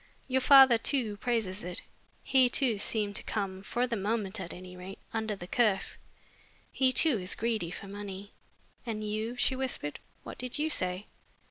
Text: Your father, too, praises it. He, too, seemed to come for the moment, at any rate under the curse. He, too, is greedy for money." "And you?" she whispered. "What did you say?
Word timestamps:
Your 0.27 0.41
father, 0.41 0.79
too, 0.79 1.17
praises 1.17 1.63
it. 1.63 1.83
He, 2.23 2.49
too, 2.49 2.79
seemed 2.79 3.15
to 3.17 3.23
come 3.23 3.61
for 3.61 3.85
the 3.85 3.95
moment, 3.95 4.39
at 4.39 4.51
any 4.51 4.75
rate 4.75 4.97
under 5.13 5.35
the 5.35 5.45
curse. 5.45 5.97
He, 6.71 6.91
too, 6.91 7.19
is 7.19 7.35
greedy 7.35 7.69
for 7.69 7.87
money." 7.87 8.31
"And 8.83 9.03
you?" 9.07 9.35
she 9.37 9.55
whispered. 9.55 9.99
"What 10.23 10.39
did 10.39 10.57
you 10.57 10.71
say? 10.71 11.05